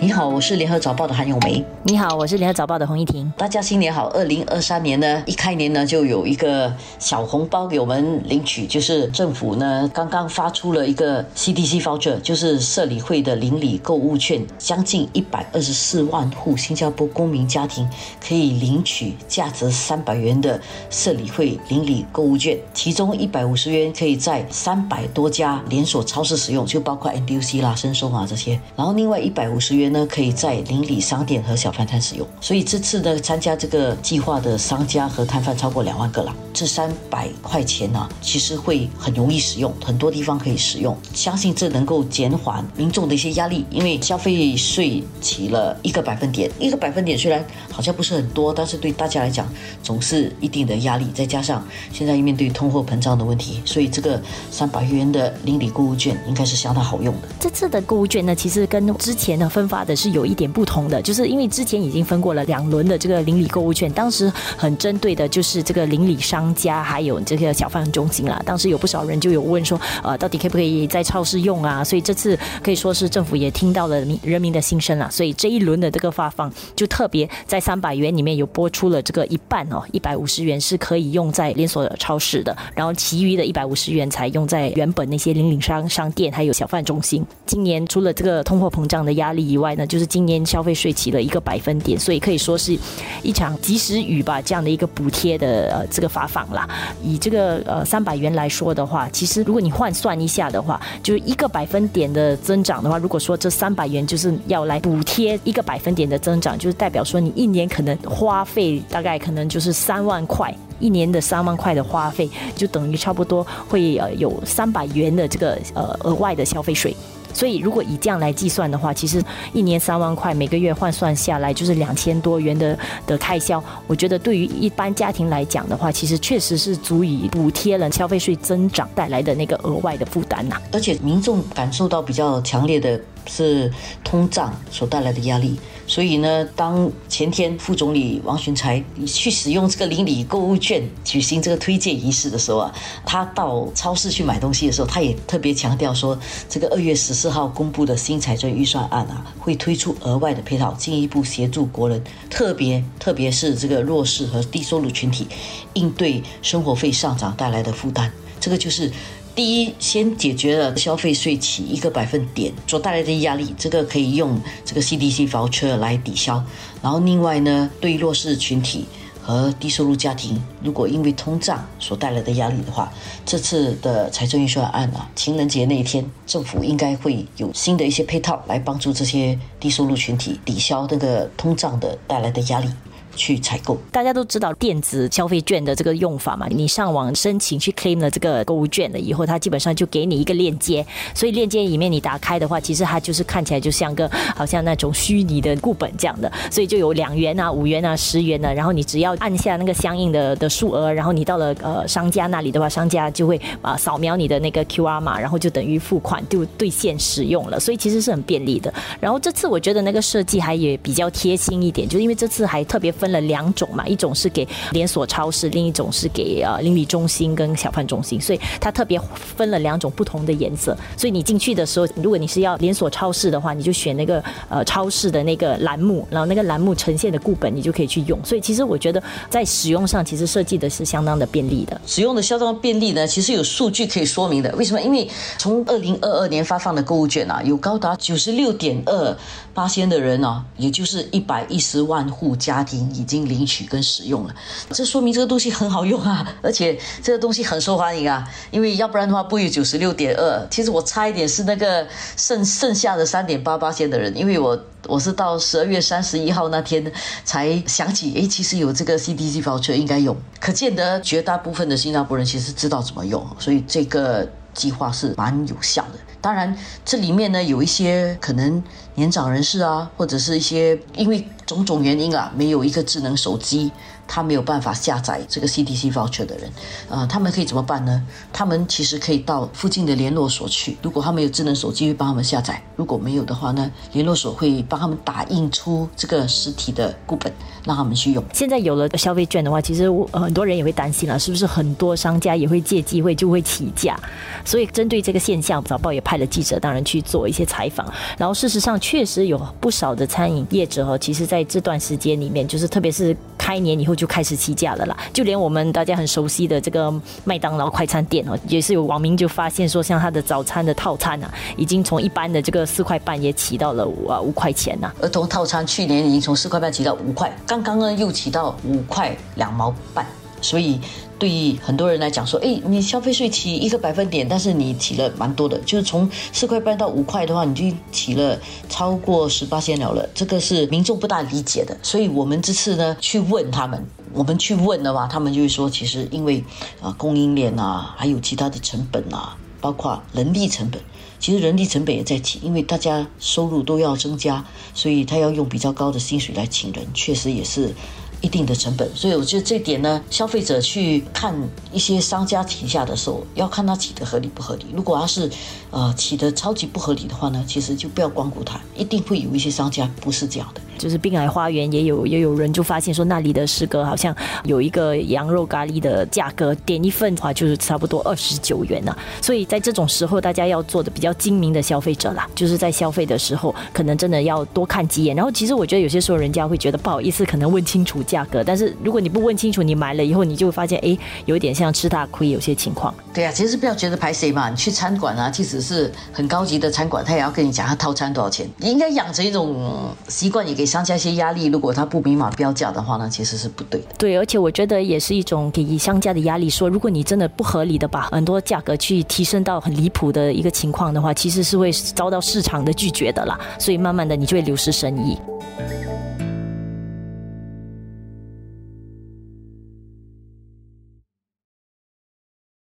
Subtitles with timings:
[0.00, 1.64] 你好，我是联合早报的韩永梅。
[1.82, 3.32] 你好，我是联合早报的洪一婷。
[3.36, 4.06] 大家新年好！
[4.10, 17.88] 二零二三年呢，一开年呢就有一个小红包给我们领取，就是政府呢刚刚发出了一个 CDC voucher，就是社理会的邻里购物券，将近一百二十四万户新加坡公民家庭
[18.24, 29.87] 可以领取价值三百元的社理会邻里购物券，其中一百五十元可以在三百多家连锁超市使用，就包括 NDC 啦、申松啊这些，然后另外一百五十元。
[29.88, 36.34] 呢，可以在邻里商店和小贩摊使用，所以这次呢，参加这个计划的商家和摊贩超过两万个了。
[36.52, 40.96] 这三百块钱呢，其实会很容易使用，很多地方可以使用。
[41.14, 49.48] 相信这能够减缓民众的一些压力，因为消费税起了一个百分点，一个百分点虽然好像不是很多，但是对大家来讲
[49.82, 51.06] 总是一定的压力。
[51.14, 57.28] 再加上现在面对通货膨胀的问题，所以这个三百元的邻里购物券应该是相当好用的。
[57.38, 59.77] 这次的购物券呢，其实跟之前的分发。
[59.78, 68.42] 发的是有一点不同的，就是因为之前已经分过了两轮的这个邻里购物券，当时很针对的就是这个邻里商家还有这个小贩中心啦。
[68.44, 71.84] 当时有不少人就有问说，呃，到底可不可以在超市用啊？
[71.84, 75.08] 所以这次可以说是政府也听到了民人民的心声了。
[75.10, 87.24] 所以这一轮的这个发放，就特别在三百元里面有拨出了这个一半哦，一百五十元是可以用在连锁超市的，然后其余的一百五十元才用在原本那些邻里商商店还有小贩中心。
[87.46, 92.76] 今年除了这个通货膨胀的压力以外，那就是今年消费税起了一个百分点，所以可以说是
[93.22, 96.68] 一场及时雨吧，这样的一个补贴的呃这个发放啦。
[97.02, 116.94] 以这个呃三百元来说的话，其实如果你换算一下的话，就是一个百分点的增长的话，如果说这三百元就是要来补贴一个百分点的增长，就是代表说你一年可能花费大概可能就是三万块，一年的三万块的花费，就等于差不多会呃有三百元的这个呃额外的消费税。
[117.32, 123.62] 所以，如果以这样来计算的话，其实一年三万块，每个月换算下来就是两千多元的的开销。
[123.86, 130.60] 我觉得对于一般家庭来讲的话，其实确实是足以补贴了消费税增长带来的那个额外的负担呐。
[130.72, 133.00] 而且民众感受到比较强烈的。
[133.28, 133.70] 是
[134.02, 135.56] 通胀所带来的压力，
[135.86, 142.74] 所以呢，当前天副总理王群才去使用这个邻里购物券举行这个推荐仪式的时候啊，
[143.04, 146.18] 他到超市去买东西的时候，他也特别强调说，
[146.48, 155.26] 这个二月十四号公布的新财政预算案啊，会推出额外的配套，进一步协助国人，特别特别是这个弱势和低收入群体，
[155.74, 158.10] 应对生活费上涨带来的负担。
[158.40, 158.90] 这个就是。
[159.38, 166.44] 第一，先解决了消费税起一个百分点所带来的压力，这个可以用这个 CDC voucher 来抵消。
[166.82, 168.86] 然后另外呢，对弱势群体
[169.22, 172.92] 和低收入家庭，如果因为通胀所带来的压力的话，
[173.24, 182.68] 这次的财政预算案啊，情人节那一天，政府应该会有新的一些配套来帮助这些低收入群体抵消那个通胀的带来的压力。
[183.18, 186.46] 去采购，大家都知道电子消费券的这个用法嘛？
[186.48, 208.72] 你上网申请去 claim 了这个购物券了以后，它基本上就给你一个链接，所以链接里面你打开的话，其实它就是看起来就像个好像那种虚拟的固本这样的，所以就有两元啊、五元啊、十元的，然后你只要按下那个相应的的数额，然后你到了呃商家那里的话，商家就会啊扫描你的那个 QR 码，然后就等于付款就兑现使用了，所以其实是很便利的。
[209.00, 213.07] 然后这次我觉得那个设计还也比较贴心一点，就是因为这次还特别分。
[213.08, 220.76] 分了两种嘛，一种是给连锁超市，另一种是给呃邻里中心跟小贩中心，所以它特别分了两种不同的颜色。
[220.94, 228.22] 所以你进去的时候，如果你是要连锁超市的话，你就选那个呃超市的那个栏目，然后那个栏目呈现的固本，你就可以去用。
[228.22, 231.80] 所以其实我觉得在使用上，其实设计的是相当的便利的。
[231.86, 234.54] 使用的相当便利呢，其实有数据可以说明的。
[234.56, 234.82] 为什么？
[234.82, 235.08] 因为
[235.38, 239.16] 从二零二二年发放的购物券啊，有高达九十六点二
[239.54, 242.90] 八千的人啊，也就是一百一十万户家庭。
[242.98, 244.34] 已经领取跟使用了，
[244.70, 248.28] 这说明这个东西很好用啊， 而且这个东西很受欢迎啊。
[248.50, 251.86] 因为要不然的话，不有九十六点二，其实我差一点是那个
[252.16, 256.92] 剩剩下的三点八八线的人，因为我我是到十二月三十一号那天
[257.24, 265.98] 才想起，哎，其实有这个 CDC voucher 应该用，可见得绝大部分的新加坡人其实知道怎么用，所以这个计划是蛮有效的。
[266.20, 268.62] 当然，这里面呢有一些可能
[268.94, 273.70] 年长人士啊，或者是一些因为种种原因啊，没有一个智能手机。
[274.10, 276.50] 他没有办法下载这个 CDC voucher 的人，
[276.88, 278.02] 呃，他们可以怎么办呢？
[278.32, 280.78] 他们其实可以到附近的联络所去。
[280.80, 287.30] 如果他们有智能手机，会帮他们下载；如果没有的话呢，联络所会帮他们打印出这个实体的固本，
[287.66, 288.24] 让他们去用。
[288.32, 293.94] 现在有了消费券的话，其实很多人也会担心了，是不是很多商家也会借机会就会起价？
[294.42, 297.86] 所以针对这个现象，早报也派了记者当然去做一些采访。
[298.16, 303.94] 然后事实上，确实有不少的餐饮业者哦，其实在这段时间里面，就是特别是开年以后。
[303.98, 306.88] 就开始起价了啦，就连我们大家很熟悉的这个
[307.24, 314.92] 麦当劳快餐店哦，也是有网民就发现说，像他的早餐的套餐啊，已经从一般的这个四块半也起到了五啊五块钱呐。
[315.00, 320.06] 儿童套餐去年已经从四块半起到五块，刚刚呢又起到五块两毛半，
[320.40, 320.80] 所以。
[321.18, 328.38] 对于很多人来讲，说，哎，你消费税起一个百分点，但是你起了蛮多的，就是从四块半到五块的话，你就起了
[328.68, 331.76] 超过十八千了了，这个是民众不大理解的。
[331.82, 336.44] 所以我们这次呢去问他们，我们去问的话，他们就会说，其实因为
[336.80, 340.80] 啊供应链啊，还有其他的成本啊，包括人力成本，
[341.18, 347.74] 其实人力成本也在提，因为大家收入都要增加，所以他要用比较高的薪水来请人，确实也是。
[348.20, 351.34] 一定的成本，所以我觉得这点呢，消费者去看
[351.72, 354.66] 一些商家提价的时候，要看他起的合理不合理。
[354.74, 355.30] 如果他是，
[355.70, 360.60] 呃，起的超级不合理的话呢，其实就不要光顾他，一定会有一些商家不是这样的。
[360.78, 364.14] 就是滨海花园也有也有人就发现说那里的师哥好像
[364.44, 375.14] 有一个羊肉咖喱的价格点一份的话就是差不多二十九元呢，所以在这种时候大家要做的比较精明的消费者啦，就是在消费的时候可能真的要多看几眼。
[375.16, 380.96] 然后其实我觉得有些时候人家会觉得不好意思，可能问清楚价格，但是如果你不问清楚，你买了以后你就会发现哎，
[381.26, 382.94] 有点像吃大亏，有些情况。
[383.12, 388.46] 对呀，其实不要觉得排谁嘛，你去餐馆啊，即使是很高级的餐馆，他也要跟你讲他套餐多少钱。
[388.58, 391.46] 你应该养成一种习惯，也给商家一些压力。
[391.46, 393.86] 如果他不明码标价的话呢，其实是不对的。
[393.98, 396.48] 对，而且我觉得也是一种给商家的压力。
[396.50, 403.38] 说如果你真的不合理的把很多价格去提升到很离谱的一个情况的话，其实是会遭到市场的拒绝的啦。
[403.58, 405.18] 所以慢慢的你就会流失生意。